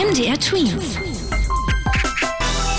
[0.00, 0.96] MDR Twins.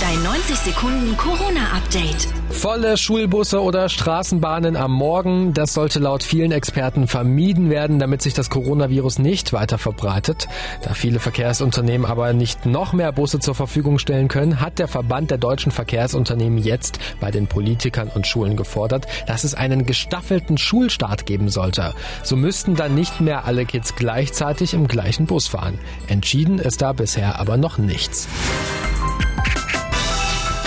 [0.02, 2.41] Dein 90 Sekunden Corona-Update.
[2.62, 8.36] Volle Schulbusse oder Straßenbahnen am Morgen, das sollte laut vielen Experten vermieden werden, damit sich
[8.36, 10.48] das Coronavirus nicht weiter verbreitet.
[10.84, 15.32] Da viele Verkehrsunternehmen aber nicht noch mehr Busse zur Verfügung stellen können, hat der Verband
[15.32, 21.26] der deutschen Verkehrsunternehmen jetzt bei den Politikern und Schulen gefordert, dass es einen gestaffelten Schulstart
[21.26, 21.96] geben sollte.
[22.22, 25.80] So müssten dann nicht mehr alle Kids gleichzeitig im gleichen Bus fahren.
[26.08, 28.28] Entschieden ist da bisher aber noch nichts.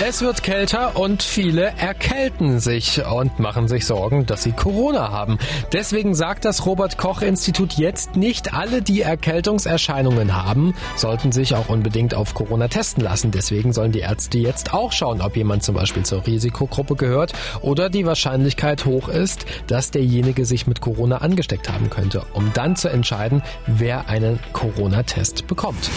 [0.03, 5.39] Es wird kälter und viele erkälten sich und machen sich Sorgen, dass sie Corona haben.
[5.71, 11.69] Deswegen sagt das Robert Koch Institut jetzt nicht alle, die Erkältungserscheinungen haben, sollten sich auch
[11.69, 13.31] unbedingt auf Corona testen lassen.
[13.31, 17.31] Deswegen sollen die Ärzte jetzt auch schauen, ob jemand zum Beispiel zur Risikogruppe gehört
[17.61, 22.75] oder die Wahrscheinlichkeit hoch ist, dass derjenige sich mit Corona angesteckt haben könnte, um dann
[22.75, 25.89] zu entscheiden, wer einen Corona-Test bekommt.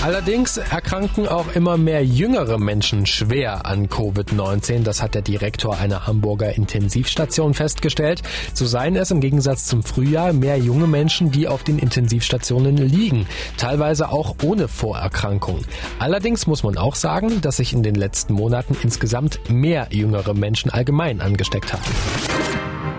[0.00, 4.84] Allerdings erkranken auch immer mehr jüngere Menschen schwer an Covid-19.
[4.84, 8.22] Das hat der Direktor einer Hamburger Intensivstation festgestellt.
[8.54, 13.26] So seien es im Gegensatz zum Frühjahr mehr junge Menschen, die auf den Intensivstationen liegen.
[13.56, 15.64] Teilweise auch ohne Vorerkrankung.
[15.98, 20.70] Allerdings muss man auch sagen, dass sich in den letzten Monaten insgesamt mehr jüngere Menschen
[20.70, 21.82] allgemein angesteckt haben.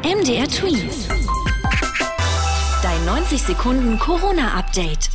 [0.03, 1.07] MDR Twins.
[2.83, 5.11] Dein 90 Sekunden Corona-Update.